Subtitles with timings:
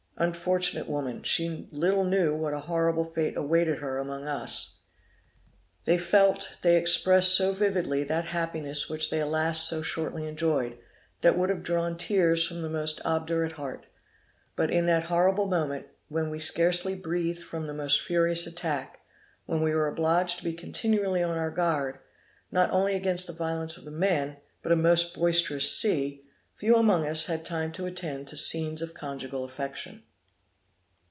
[0.17, 1.23] Unfortunate woman!
[1.23, 4.81] she little knew what a horrible fate awaited her among us!
[5.85, 10.77] They felt, they expressed so vividly that happiness which they alas so shortly enjoyed,
[11.21, 13.87] that would have drawn tears from the most obdurate heart.
[14.55, 18.99] But in that horrible moment, when we scarcely breathed from the most furious attack,
[19.47, 21.97] when we were obliged to be continually on our guard,
[22.51, 26.23] not only against the violence of the men, but a most boisterous sea,
[26.53, 30.03] few among us had time to attend to scenes of conjugal affection.